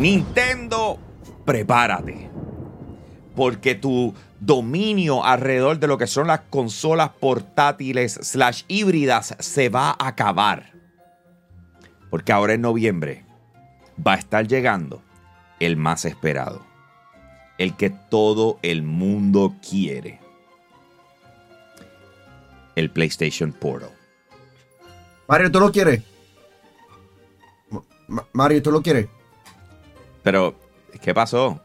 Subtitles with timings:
[0.00, 0.98] Nintendo,
[1.44, 2.30] prepárate.
[3.36, 9.90] Porque tu dominio alrededor de lo que son las consolas portátiles slash híbridas se va
[9.90, 10.72] a acabar.
[12.10, 13.24] Porque ahora en noviembre
[14.04, 15.02] va a estar llegando
[15.60, 16.64] el más esperado.
[17.58, 20.18] El que todo el mundo quiere.
[22.74, 23.90] El PlayStation Portal.
[25.28, 26.02] Mario, ¿tú lo quieres?
[28.08, 29.06] Ma- Mario, ¿tú lo quieres?
[30.22, 30.54] Pero,
[31.00, 31.60] ¿qué pasó?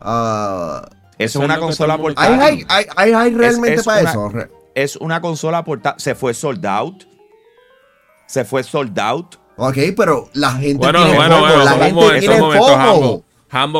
[0.00, 2.66] Ah, Eso es una consola todo el mundo- ¿hay, portátil.
[2.68, 4.32] hay, hay, hay- hay realmente es para una- eso?
[4.74, 6.00] Es una consola portátil.
[6.00, 7.04] Se fue sold out.
[8.26, 9.36] Se fue sold out.
[9.56, 12.38] Ok, pero la gente Bueno, tiene bueno, bueno, la gente tiene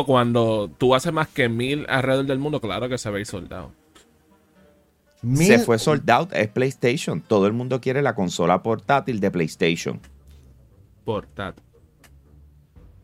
[0.05, 3.71] cuando tú haces más que mil alrededor del mundo, claro que se ve soldado.
[5.21, 6.33] Mil- Se fue sold out.
[6.33, 7.21] Es PlayStation.
[7.21, 10.01] Todo el mundo quiere la consola portátil de PlayStation.
[11.05, 11.63] Portátil.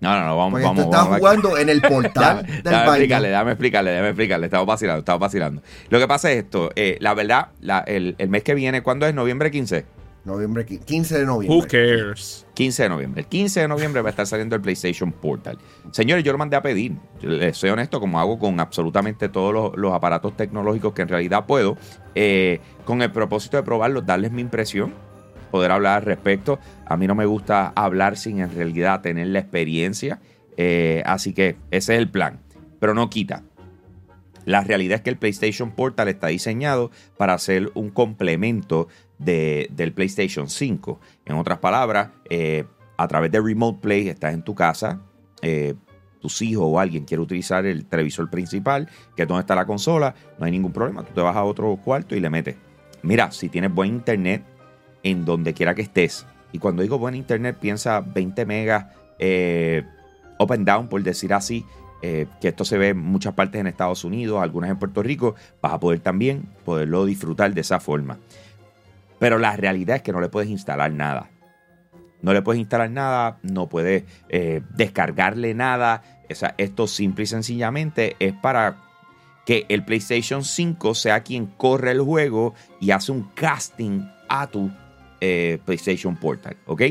[0.01, 0.83] No, no, no, vamos, Porque vamos.
[0.83, 1.17] tú estás vamos.
[1.19, 2.91] jugando en el portal Dame, del dame baño.
[2.93, 4.45] explicarle, dame explicarle, dame explicarle.
[4.47, 5.61] Estamos vacilando, estamos vacilando.
[5.89, 6.69] Lo que pasa es esto.
[6.75, 9.13] eh, la verdad, la- el, el mes que viene, ¿cuándo es?
[9.15, 9.85] ¿Noviembre 15?
[10.25, 11.67] Noviembre, qui- 15 de Who noviembre.
[11.69, 12.47] cares?
[12.55, 13.21] 15 de noviembre.
[13.21, 15.59] El 15 de noviembre va a estar saliendo el PlayStation Portal.
[15.91, 16.93] Señores, yo lo mandé a pedir.
[17.21, 21.09] Yo Les soy honesto, como hago con absolutamente todos los, los aparatos tecnológicos que en
[21.09, 21.77] realidad puedo,
[22.15, 24.95] eh, con el propósito de probarlos, darles mi impresión,
[25.45, 26.59] poder hablar al respecto.
[26.85, 30.19] A mí no me gusta hablar sin en realidad tener la experiencia.
[30.57, 32.39] eh, así que ese es el plan.
[32.79, 33.43] Pero no quita.
[34.45, 38.87] La realidad es que el PlayStation Portal está diseñado para ser un complemento
[39.17, 40.99] de- del PlayStation 5.
[41.25, 42.63] En otras palabras, eh,
[42.95, 45.02] a través de Remote Play estás en tu casa,
[45.41, 45.73] eh,
[46.21, 50.15] tus hijos o alguien quiere utilizar el televisor principal, que es donde está la consola,
[50.39, 51.03] no hay ningún problema.
[51.03, 52.55] Tú te vas a otro cuarto y le metes.
[53.03, 54.43] Mira, si tienes buen internet
[55.05, 58.86] en donde quiera que estés, y cuando digo buen internet, piensa 20 megas
[59.20, 59.83] eh,
[60.39, 61.66] up and down, por decir así,
[62.02, 65.36] eh, que esto se ve en muchas partes en Estados Unidos, algunas en Puerto Rico,
[65.61, 68.20] vas a poder también poderlo disfrutar de esa forma.
[69.20, 71.30] Pero la realidad es que no le puedes instalar nada.
[72.21, 76.04] No le puedes instalar nada, no puedes eh, descargarle nada.
[76.30, 78.77] O esto simple y sencillamente es para
[79.45, 84.71] que el PlayStation 5 sea quien corre el juego y hace un casting a tu
[85.27, 86.55] eh, PlayStation Portal.
[86.67, 86.83] ¿Ok?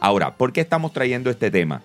[0.00, 1.82] Ahora, ¿por qué estamos trayendo este tema?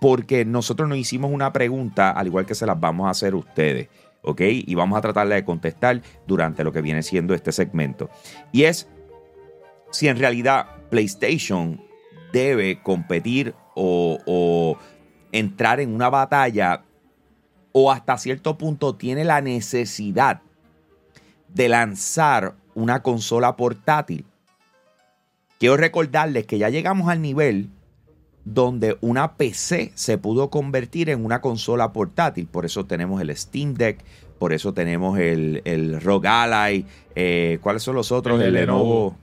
[0.00, 3.88] Porque nosotros nos hicimos una pregunta, al igual que se las vamos a hacer ustedes.
[4.20, 4.42] ¿Ok?
[4.42, 8.10] Y vamos a tratarla de contestar durante lo que viene siendo este segmento.
[8.52, 8.86] Y es
[9.90, 11.80] si en realidad PlayStation
[12.32, 14.78] debe competir o, o
[15.32, 16.82] entrar en una batalla
[17.72, 20.42] o hasta cierto punto tiene la necesidad
[21.48, 24.26] de lanzar una consola portátil.
[25.64, 27.70] Quiero recordarles que ya llegamos al nivel
[28.44, 32.46] donde una PC se pudo convertir en una consola portátil.
[32.46, 34.04] Por eso tenemos el Steam Deck,
[34.38, 36.84] por eso tenemos el, el ROG Ally.
[37.16, 38.38] eh, ¿Cuáles son los otros?
[38.42, 39.16] El El, Lenovo.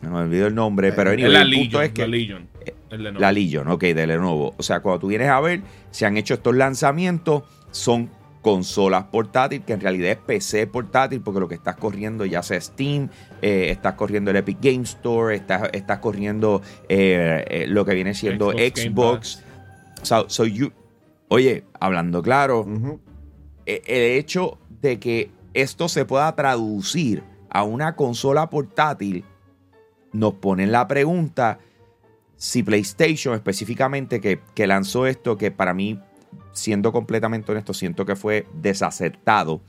[0.00, 2.48] No me olvido el nombre, pero la el punto es que la Legion.
[2.88, 4.54] El la Legion, ok, de Lenovo.
[4.56, 5.60] O sea, cuando tú vienes a ver,
[5.90, 8.08] se han hecho estos lanzamientos, son
[8.46, 12.60] consolas portátil, que en realidad es PC portátil, porque lo que estás corriendo ya sea
[12.60, 13.08] Steam,
[13.42, 18.14] eh, estás corriendo el Epic Game Store, estás, estás corriendo eh, eh, lo que viene
[18.14, 19.42] siendo Xbox Game Xbox.
[20.02, 20.70] So- so you-
[21.26, 22.64] oye, hablando claro,
[23.66, 29.24] eh, el hecho de que esto se pueda traducir a una consola portátil
[30.12, 31.58] nos pone en la pregunta
[32.36, 35.98] si PlayStation específicamente que, que lanzó esto, que para mí,
[36.56, 39.60] siendo completamente honesto, siento que fue desacertado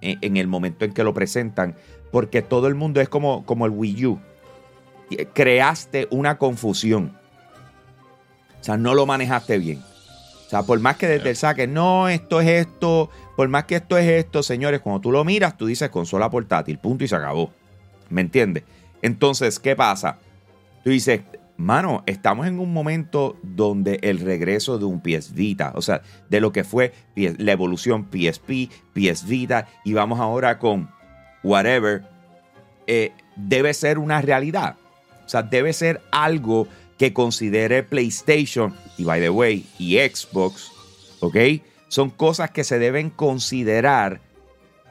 [0.00, 1.76] en, en el momento en que lo presentan,
[2.10, 4.20] porque todo el mundo es como, como el Wii U.
[5.34, 7.16] Creaste una confusión.
[8.60, 9.82] O sea, no lo manejaste bien.
[10.46, 13.76] O sea, por más que desde el saque, no, esto es esto, por más que
[13.76, 17.14] esto es esto, señores, cuando tú lo miras, tú dices consola portátil, punto y se
[17.14, 17.52] acabó.
[18.08, 18.64] ¿Me entiendes?
[19.00, 20.18] Entonces, ¿qué pasa?
[20.82, 21.20] Tú dices,
[21.60, 26.40] mano, estamos en un momento donde el regreso de un PS Vita, o sea, de
[26.40, 30.90] lo que fue la evolución PSP, PS Vita, y vamos ahora con
[31.42, 32.02] whatever,
[32.86, 34.76] eh, debe ser una realidad.
[35.24, 36.66] O sea, debe ser algo
[36.98, 40.72] que considere PlayStation y, by the way, y Xbox,
[41.20, 41.36] ¿ok?
[41.88, 44.20] Son cosas que se deben considerar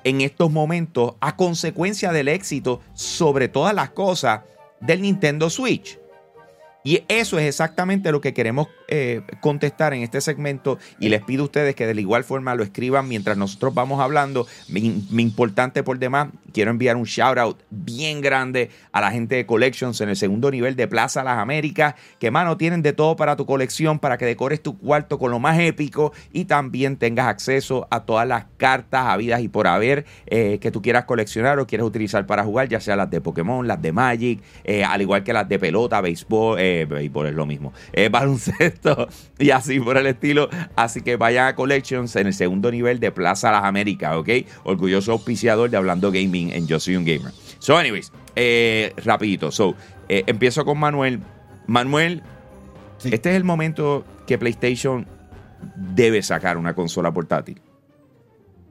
[0.04, 4.42] en estos momentos a consecuencia del éxito sobre todas las cosas
[4.80, 6.00] del Nintendo Switch.
[6.84, 11.44] Y eso es exactamente lo que queremos eh, contestar en este segmento y les pido
[11.44, 14.48] a ustedes que de la igual forma lo escriban mientras nosotros vamos hablando.
[14.70, 19.46] Mi, importante por demás, quiero enviar un shout out bien grande a la gente de
[19.46, 23.36] Collections en el segundo nivel de Plaza Las Américas, que mano tienen de todo para
[23.36, 27.88] tu colección, para que decores tu cuarto con lo más épico y también tengas acceso
[27.92, 31.86] a todas las cartas habidas y por haber eh, que tú quieras coleccionar o quieras
[31.86, 35.34] utilizar para jugar, ya sea las de Pokémon, las de Magic, eh, al igual que
[35.34, 39.08] las de pelota, béisbol, eh, béisbol es lo mismo, eh, baloncesto
[39.40, 40.50] y así por el estilo.
[40.76, 44.30] Así que vayan a Collections en el segundo nivel de Plaza Las Américas, ¿ok?
[44.64, 47.32] Orgulloso auspiciador de Hablando Gaming en Yo Soy Un Gamer.
[47.60, 49.52] So, anyways, eh, rapidito.
[49.52, 49.76] So,
[50.08, 51.20] eh, empiezo con Manuel.
[51.68, 52.24] Manuel,
[52.98, 53.10] Sí.
[53.14, 55.06] este es el momento que PlayStation
[55.96, 57.62] debe sacar una consola portátil.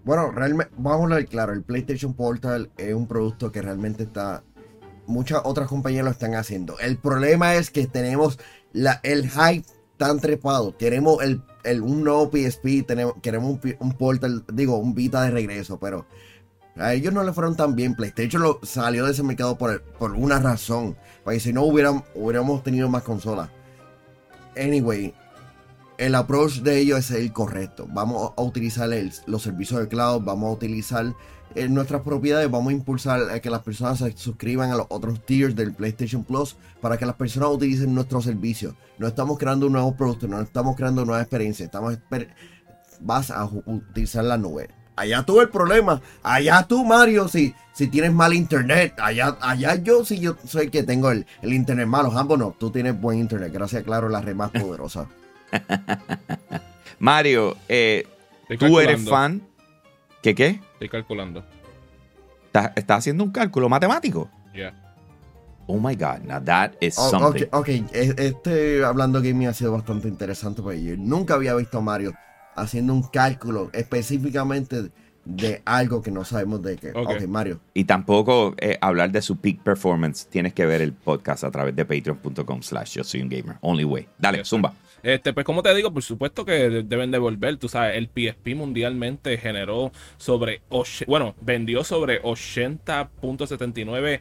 [0.04, 4.42] Bueno, realmente, vamos a hablar claro, el PlayStation Portal es un producto que realmente está,
[5.08, 6.78] muchas otras compañías lo están haciendo.
[6.78, 8.38] El problema es que tenemos
[8.72, 9.66] la, el hype
[9.96, 14.94] tan trepado, queremos el, el- un nuevo PSP, tenemos, queremos un, un Portal, digo, un
[14.94, 16.06] Vita de regreso, pero
[16.76, 17.96] a ellos no le fueron tan bien.
[17.96, 22.62] PlayStation lo, salió de ese mercado por, por una razón, porque si no hubieran, hubiéramos
[22.62, 23.50] tenido más consolas.
[24.56, 25.14] Anyway,
[25.98, 27.86] el approach de ellos es el correcto.
[27.90, 31.12] Vamos a utilizar el- los servicios de cloud, vamos a utilizar
[31.54, 35.24] eh, nuestras propiedades, vamos a impulsar a que las personas se suscriban a los otros
[35.24, 38.74] tiers del PlayStation Plus para que las personas utilicen nuestros servicios.
[38.98, 41.96] No estamos creando un nuevo producto, no estamos creando nueva experiencia, estamos
[43.00, 44.68] vas a utilizar la nube.
[44.94, 50.04] Allá tú el problema, allá tú Mario, si, si tienes mal internet, allá, allá yo
[50.04, 53.20] si yo soy el que tengo el, el internet malo, ambos no, tú tienes buen
[53.20, 55.08] internet, gracias claro, la red más poderosa.
[56.98, 58.06] Mario, eh,
[58.58, 59.42] tú eres fan.
[60.22, 60.60] ¿Qué qué?
[60.74, 61.44] Estoy calculando.
[62.46, 64.28] ¿Estás, estás haciendo un cálculo matemático?
[64.54, 64.74] Ya.
[65.66, 67.44] Oh my God, now that is Oh, something.
[67.52, 71.78] ok, ok, e- este hablando gaming ha sido bastante interesante porque yo nunca había visto
[71.78, 72.14] a Mario
[72.56, 74.90] haciendo un cálculo específicamente
[75.26, 76.90] de algo que no sabemos de qué.
[76.92, 77.10] Ok.
[77.10, 77.60] ok, Mario.
[77.74, 80.26] Y tampoco eh, hablar de su peak performance.
[80.26, 83.56] Tienes que ver el podcast a través de patreon.com slash yo soy un gamer.
[83.60, 84.08] Only way.
[84.18, 84.72] Dale, Yes, zumba.
[85.02, 88.54] Este, pues como te digo, por supuesto que de- deben devolver, tú sabes, el PSP
[88.54, 90.62] mundialmente generó sobre,
[91.06, 94.20] bueno, vendió sobre 80.79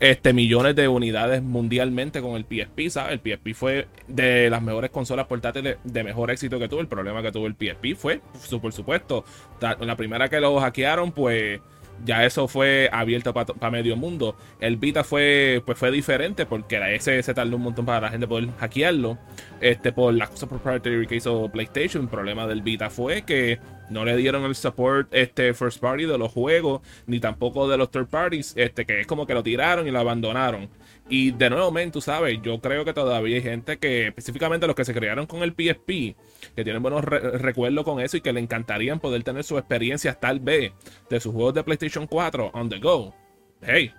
[0.00, 3.12] este, millones de unidades mundialmente con el PSP, ¿sabes?
[3.12, 6.80] El PSP fue de las mejores consolas portátiles de mejor éxito que tuvo.
[6.80, 8.20] El problema que tuvo el PSP fue,
[8.60, 9.24] por supuesto,
[9.60, 11.60] la primera que lo hackearon, pues
[12.04, 14.36] ya eso fue abierto para medio mundo.
[14.60, 18.10] El Vita fue, pues fue diferente porque la ese se tardó un montón para la
[18.10, 19.18] gente poder hackearlo.
[19.60, 22.04] Este, por cosas proprietary que hizo PlayStation.
[22.04, 23.58] El problema del Vita fue que
[23.90, 27.90] no le dieron el support este first party de los juegos, ni tampoco de los
[27.90, 30.68] third parties, este, que es como que lo tiraron y lo abandonaron.
[31.08, 34.74] Y de nuevo, men, tú sabes, yo creo que todavía hay gente que, específicamente los
[34.74, 36.16] que se crearon con el PSP,
[36.56, 40.18] que tienen buenos re- recuerdos con eso y que le encantarían poder tener sus experiencias
[40.18, 40.72] tal vez
[41.10, 43.14] de sus juegos de PlayStation 4 on the go.
[43.60, 43.92] Hey,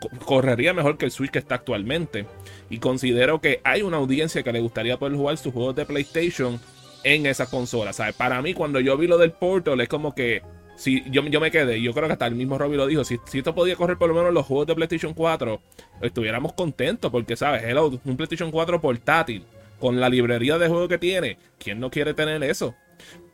[0.00, 2.26] co- correría mejor que el Switch que está actualmente.
[2.70, 6.60] Y considero que hay una audiencia que le gustaría poder jugar sus juegos de PlayStation
[7.04, 7.92] en esa consola.
[7.92, 8.16] ¿sabes?
[8.16, 10.42] Para mí, cuando yo vi lo del Portal, es como que.
[10.78, 13.02] Si yo, yo me quedé, yo creo que hasta el mismo Robbie lo dijo.
[13.02, 15.60] Si, si esto podía correr por lo menos los juegos de PlayStation 4,
[16.02, 17.10] estuviéramos contentos.
[17.10, 17.64] Porque, ¿sabes?
[17.64, 19.44] Hello, un PlayStation 4 portátil,
[19.80, 21.36] con la librería de juegos que tiene.
[21.58, 22.76] ¿Quién no quiere tener eso?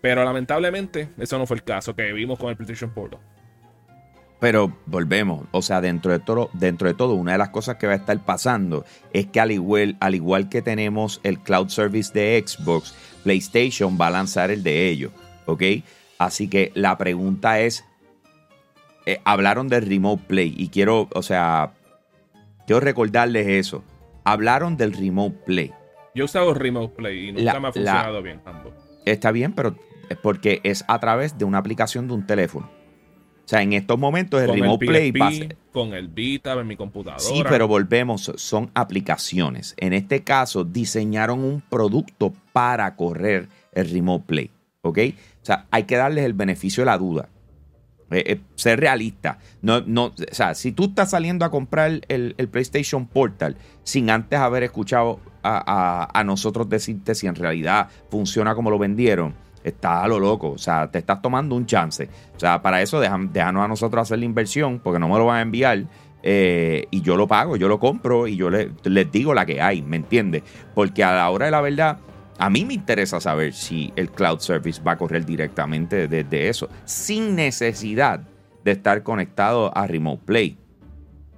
[0.01, 3.21] Pero lamentablemente, eso no fue el caso que vimos con el PlayStation Portal.
[4.41, 7.87] Pero volvemos, o sea, dentro de todo, dentro de todo, una de las cosas que
[7.87, 12.11] va a estar pasando es que al igual, al igual que tenemos el cloud service
[12.15, 15.13] de Xbox, PlayStation va a lanzar el de ellos,
[15.45, 15.63] ¿ok?
[16.25, 17.85] Así que la pregunta es,
[19.07, 21.73] eh, hablaron del Remote Play y quiero, o sea,
[22.67, 23.85] quiero recordarles eso.
[24.25, 25.73] Hablaron del Remote Play.
[26.15, 28.73] Yo he usado Remote Play y nunca La- me ha la- funcionado bien ambos.
[29.05, 29.77] Está bien, pero
[30.09, 32.71] es porque es a través de una aplicación de un teléfono.
[33.45, 35.93] O sea, en estos momentos el Con Remote el Play PSP, va a ser- con
[35.93, 37.21] el Vita, en mi computadora.
[37.21, 39.75] Sí, pero volvemos, son aplicaciones.
[39.77, 44.51] En este caso, diseñaron un producto para correr el Remote Play.
[44.81, 44.99] ¿Ok?
[45.45, 47.29] O sea, hay que darles el beneficio de la duda.
[48.11, 49.39] Eh, eh, ser realista.
[49.61, 54.39] No, no, o sea, si tú estás saliendo a comprar el, PlayStation Portal sin antes
[54.39, 60.09] haber escuchado a, a- nosotros decirte si en realidad funciona como lo vendieron, está a
[60.09, 60.53] lo loco.
[60.53, 62.09] O sea, te estás tomando un chance.
[62.35, 65.39] O sea, para eso déjanos a nosotros hacer la inversión porque no me lo van
[65.39, 65.85] a enviar.
[66.27, 69.61] eh, y yo lo pago, yo lo compro y yo le- les digo la que
[69.61, 70.43] hay, ¿me entiendes?
[70.75, 71.99] Porque a la hora de la verdad,
[72.39, 76.69] a mí me interesa saber si el cloud service va a correr directamente desde eso,
[76.85, 78.21] sin necesidad
[78.65, 80.59] de estar conectado a Remote Play.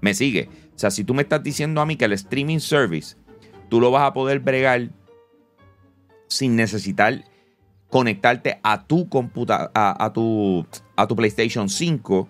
[0.01, 0.49] ¿Me sigue?
[0.75, 3.17] O sea, si tú me estás diciendo a mí que el streaming service
[3.69, 4.91] tú lo vas a poder bregar
[6.29, 7.25] sin necesitar
[7.89, 12.29] conectarte a tu computa a, tu a tu PlayStation 5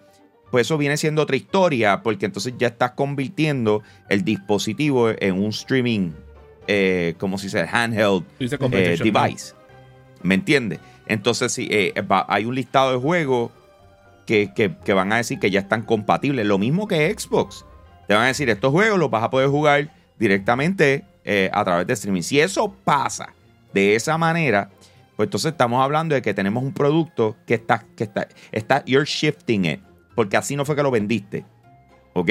[0.50, 5.48] pues eso viene siendo otra historia porque entonces ya estás convirtiendo el dispositivo en un
[5.48, 6.12] streaming
[6.66, 8.24] eh, como si sea handheld
[8.78, 9.54] eh, device.
[10.22, 10.80] ¿me entiendes?
[11.06, 13.50] entonces sí, eh, va- hay un listado de juegos
[14.26, 16.44] que, que- que van a decir que ya están compatibles.
[16.46, 17.64] Lo mismo que Xbox.
[18.08, 21.04] Te van a decir estos juegos los vas a poder jugar directamente
[21.52, 22.22] a través de streaming.
[22.22, 23.28] Si eso pasa
[23.72, 24.70] de esa manera,
[25.16, 29.04] pues entonces estamos hablando de que tenemos un producto que está, que está, está, you're
[29.06, 29.80] shifting it,
[30.14, 31.44] porque así no fue que lo vendiste,
[32.14, 32.30] ¿ok?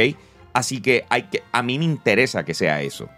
[0.54, 3.10] Así que, hay que a mí me interesa que sea eso,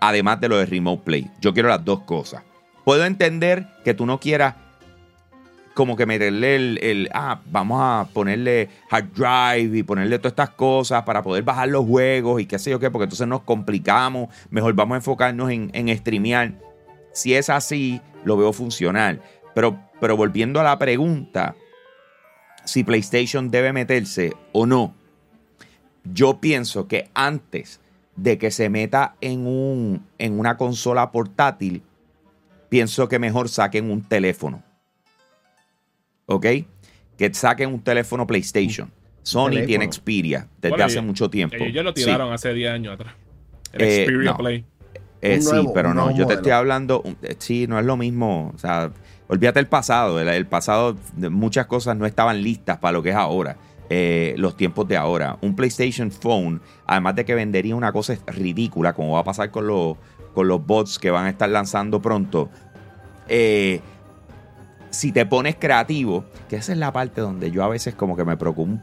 [0.00, 1.30] además de lo de Remote Play.
[1.40, 2.42] Yo quiero las dos cosas.
[2.84, 4.54] Puedo entender que tú no quieras
[5.74, 10.50] como que meterle el, el, ah, vamos a ponerle hard drive y ponerle todas estas
[10.50, 14.28] cosas para poder bajar los juegos y qué sé yo qué, porque entonces nos complicamos,
[14.50, 16.52] mejor vamos a enfocarnos en, en streamear.
[17.12, 19.22] Si es así, lo veo funcional.
[19.54, 21.54] Pero, pero volviendo a la pregunta,
[22.64, 24.94] si PlayStation debe meterse o no,
[26.04, 27.80] yo pienso que antes
[28.16, 31.82] de que se meta en, un, en una consola portátil,
[32.68, 34.62] pienso que mejor saquen un teléfono.
[36.26, 36.46] ¿Ok?
[37.16, 38.90] Que saquen un teléfono PlayStation.
[39.22, 39.66] Sony teléfono.
[39.66, 41.56] tiene Xperia desde Bueno, hace ellos- mucho tiempo.
[41.58, 42.04] Ellos lo Sí.
[42.04, 43.14] tiraron hace 10 años atrás.
[43.72, 44.36] El Eh, Xperia no.
[44.38, 44.64] Play.
[45.22, 48.50] Eh, sí, nuevo- pero no, yo te estoy hablando, eh, sí, no es lo mismo,
[48.54, 48.90] o sea,
[49.28, 50.96] olvídate el pasado, el, el pasado,
[51.30, 53.58] muchas cosas no estaban listas para lo que es ahora,
[53.90, 55.36] eh, los tiempos de ahora.
[55.42, 59.66] Un PlayStation Phone, además de que vendería una cosa ridícula, como va a pasar con
[59.66, 59.96] los,
[60.32, 62.48] con los bots que van a estar lanzando pronto,
[63.28, 63.80] eh,
[64.90, 68.24] si te pones creativo, que esa es la parte donde yo a veces como que
[68.24, 68.82] me preocupo un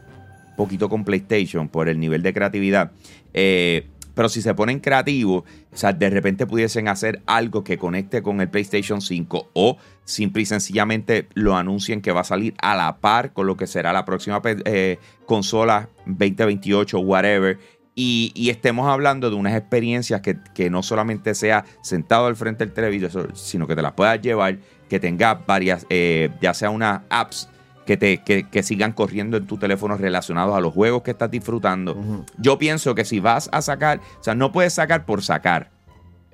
[0.57, 2.91] poquito con PlayStation por el nivel de creatividad.
[3.33, 3.87] eh,
[4.17, 8.41] pero si se ponen creativos, o sea, de repente pudiesen hacer algo que conecte con
[8.41, 12.97] el PlayStation 5 o simple y sencillamente lo anuncien que va a salir a la
[12.97, 14.97] par con lo que será la próxima eh,
[15.27, 17.59] consola 2028, whatever.
[17.93, 22.65] Y, y estemos hablando de unas experiencias que, que no solamente sea sentado al frente
[22.65, 24.57] del televisor, sino que te las puedas llevar,
[24.89, 27.49] que tengas varias, eh, ya sea unas apps
[27.87, 31.31] que, te, que, que sigan corriendo en tu teléfono relacionados a los juegos que estás
[31.31, 32.23] disfrutando.
[32.37, 35.71] Yo pienso que si vas a sacar, o sea, no puedes sacar por sacar.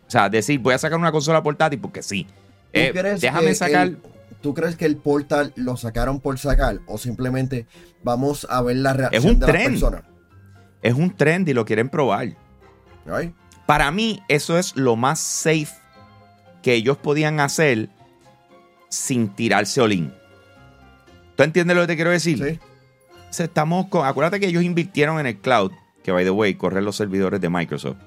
[0.05, 2.25] O sea, decir, voy a sacar una consola portátil porque sí.
[2.25, 2.31] ¿Tú
[2.73, 3.87] Eh, crees déjame que sacar.
[3.87, 3.97] el-
[4.41, 6.79] ¿Tú crees que el portal lo sacaron por sacar?
[6.87, 7.65] ¿O simplemente
[8.03, 9.61] vamos a ver la reacción un de tren.
[9.61, 10.01] las personas?
[10.81, 12.35] Es un trend y lo quieren probar.
[13.09, 13.33] Ay,
[13.65, 15.69] Para mí, eso es lo más safe
[16.61, 17.87] que ellos podían hacer
[18.89, 20.13] sin tirarse olín.
[21.35, 22.37] ¿Tú entiendes lo que te quiero decir?
[22.37, 22.59] Sí.
[23.29, 25.71] O sea, estamos con, acuérdate que ellos invirtieron en el cloud,
[26.03, 27.97] que by the way, corren los servidores de Microsoft.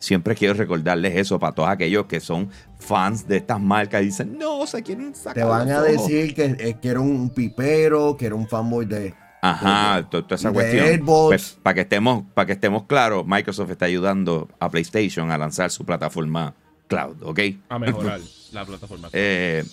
[0.00, 4.38] Siempre quiero recordarles eso para todos aquellos que son fans de estas marcas y dicen,
[4.38, 5.34] no, se quieren sacar.
[5.34, 5.88] Te van a ojos".
[6.08, 9.14] decir que, eh, que era un pipero, que era un fanboy de...
[9.42, 11.04] Ajá, to- toda esa de cuestión.
[11.06, 15.70] Pues, para que estemos, para que estemos claros, Microsoft está ayudando a PlayStation a lanzar
[15.70, 16.54] su plataforma
[16.88, 17.40] cloud, ¿ok?
[17.68, 18.20] A mejorar
[18.52, 19.08] la plataforma.
[19.12, 19.64] Eh,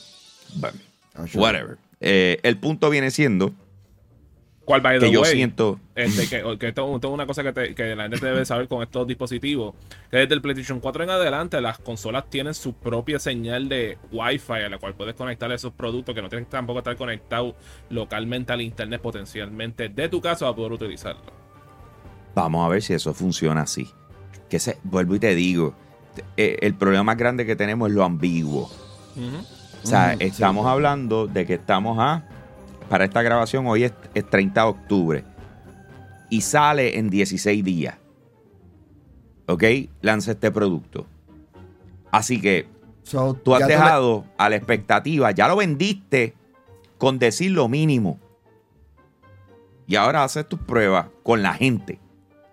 [0.55, 0.77] bueno,
[1.17, 1.77] Ah, whatever.
[2.01, 3.53] Eh, el punto viene siendo
[4.65, 5.79] ¿Cuál, the que yo way, siento.
[5.93, 8.67] Este, que, que esto, esto es una cosa que, te- que la gente debe saber
[8.67, 9.75] con estos dispositivos.
[10.09, 14.53] Que desde el PlayStation 4 en adelante, las consolas tienen su propia señal de Wi-Fi
[14.65, 17.55] a la cual puedes conectar esos productos que no tienes tampoco estar conectado
[17.91, 21.31] localmente al internet potencialmente de tu casa para poder utilizarlo.
[22.33, 23.87] Vamos a ver si eso funciona así.
[24.49, 25.75] Que se, vuelvo y te digo,
[26.37, 28.63] eh, el problema más grande que tenemos es lo ambiguo.
[29.15, 29.45] Ujú.
[29.83, 30.69] O sea, Mm, estamos sí.
[30.71, 32.23] hablando de que estamos a.
[32.89, 35.23] Para esta grabación, hoy es, es 30 de octubre.
[36.29, 37.95] Y sale en 16 días.
[39.47, 39.63] ¿Ok?
[40.01, 41.05] Lanza este producto.
[42.11, 42.67] Así que
[43.03, 46.33] So, tú has dejado a la expectativa, ya lo vendiste
[46.97, 48.19] con decir lo mínimo.
[49.87, 51.99] Y ahora haces tus pruebas con la gente.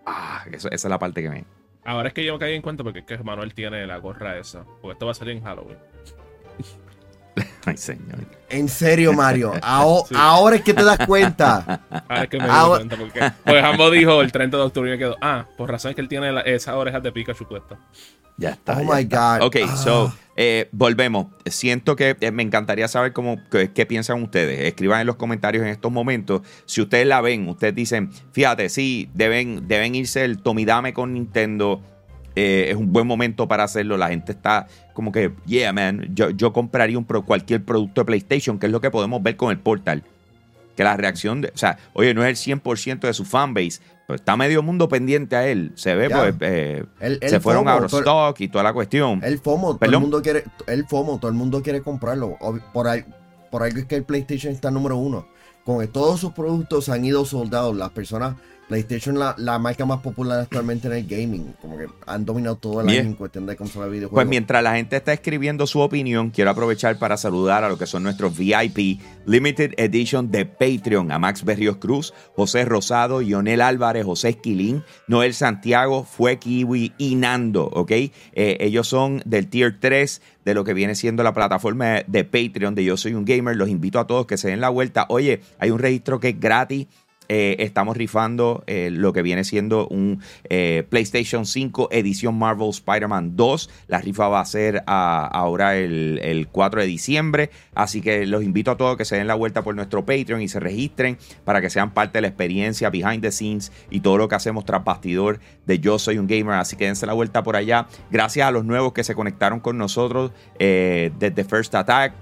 [0.05, 1.45] Ah, eso- esa es la parte que me.
[1.85, 4.37] Ahora es que yo me caí en cuenta porque es que Manuel tiene la gorra
[4.39, 4.65] esa.
[4.83, 5.79] Porque esto va a salir en Halloween.
[7.65, 8.19] Ay, señor.
[8.49, 9.53] En serio, Mario.
[9.63, 10.15] Aho- Sí.
[10.19, 11.81] Ahora es que te das cuenta.
[12.09, 14.63] Ahora es que me Ah, di o- cuenta porque, porque Jambo dijo el 30 de
[14.65, 15.17] octubre y me quedó.
[15.21, 17.79] Ah, por razón es que él tiene la- esas orejas de Pikachu puestas.
[18.37, 18.79] Ya está.
[18.79, 19.39] Oh ya my está.
[19.39, 19.47] God.
[19.47, 19.77] Ok, Ah.
[19.77, 21.27] so, eh, volvemos.
[21.47, 24.61] Siento que eh, me encantaría saber cómo, qué, qué piensan ustedes.
[24.61, 26.41] Escriban en los comentarios en estos momentos.
[26.65, 31.83] Si ustedes la ven, ustedes dicen, fíjate, sí, deben, deben irse el Tomidame con Nintendo.
[32.35, 33.97] Eh, es un buen momento para hacerlo.
[33.97, 38.59] La gente está como que, yeah, man, yo, yo compraría un cualquier producto de PlayStation,
[38.59, 40.03] que es lo que podemos ver con el Portal.
[40.75, 44.15] que la reacción, de, o sea, oye, no es el 100% de su fanbase, pero
[44.15, 45.73] está medio mundo pendiente a él.
[45.75, 46.17] Se ve, Ya.
[46.19, 49.21] pues, eh, El- el se fueron FOMO, out of todo- stock y toda la cuestión.
[49.23, 52.39] El FOMO, todo el mundo quiere, el FOMO, todo el mundo quiere comprarlo.
[52.73, 53.05] Por ahí,
[53.51, 55.27] por ahí es que el PlayStation está número uno.
[55.67, 57.77] Con todos sus productos han ido soldados.
[57.77, 58.37] Las personas,
[58.73, 61.55] PlayStation la, la marca más popular actualmente en el gaming.
[61.61, 63.01] Como que han dominado todo el Bien.
[63.01, 64.15] año en cuestión de consola de videojuegos.
[64.15, 67.85] Pues mientras la gente está escribiendo su opinión, quiero aprovechar para saludar a lo que
[67.85, 74.07] son nuestros VIP Limited Edition de Patreon, a Max Berrios Cruz, José Rosado, Ionel Álvarez,
[74.07, 77.91] José Esquilín, Noel Santiago, Fue Kiwi y Nando, ¿ok?
[77.91, 78.13] Eh,
[78.61, 82.85] ellos son del Tier 3 de lo que viene siendo la plataforma de Patreon de
[82.85, 83.55] Yo Soy un Gamer.
[83.55, 85.07] Los invito a todos que se den la vuelta.
[85.09, 86.87] Oye, hay un registro que es gratis.
[87.35, 90.21] Eh, estamos rifando eh, lo que viene siendo un
[90.51, 93.71] eh, PlayStation 5 edición Marvel Spider-Man 2.
[93.89, 97.51] La rifa va a ser ahora el, el 4 de diciembre.
[97.75, 100.49] Así que los invito a todos que se den la vuelta por nuestro Patreon y
[100.49, 104.29] se registren para que sean parte de la experiencia behind the scenes y todo lo
[104.29, 106.57] que hacemos tras bastidor de Yo Soy un Gamer.
[106.57, 107.87] Así que dense la vuelta por allá.
[108.11, 112.13] Gracias a los nuevos que se conectaron con nosotros desde First Attack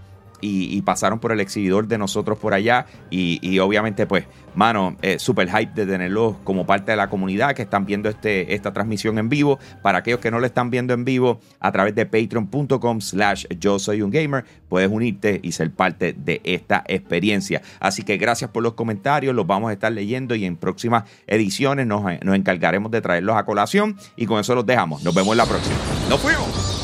[0.40, 2.86] y, pasaron por el exhibidor de nosotros por allá.
[3.10, 7.54] Y, y obviamente, pues, mano, eh, super hype de tenerlos como parte de la comunidad
[7.54, 9.58] que están viendo este, esta transmisión en vivo.
[9.82, 13.78] Para aquellos que no lo están viendo en vivo, a través de patreon.com slash yo
[13.78, 17.62] soy un gamer, puedes unirte y ser parte de esta experiencia.
[17.78, 21.86] Así que gracias por los comentarios, los vamos a estar leyendo y en próximas ediciones
[21.86, 23.96] nos, nos encargaremos de traerlos a colación.
[24.16, 25.02] Y con eso los dejamos.
[25.02, 25.76] Nos vemos en la próxima.
[26.08, 26.79] ¡Nos fuimos!